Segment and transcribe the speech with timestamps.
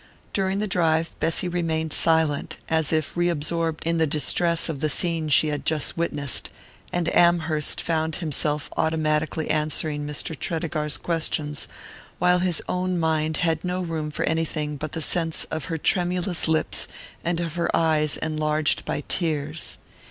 [0.33, 4.89] During the drive Bessy remained silent, as if re absorbed in the distress of the
[4.89, 6.49] scene she had just witnessed;
[6.91, 10.35] and Amherst found himself automatically answering Mr.
[10.35, 11.67] Tredegar's questions,
[12.17, 16.47] while his own mind had no room for anything but the sense of her tremulous
[16.47, 16.87] lips
[17.23, 19.77] and of her eyes enlarged by tears.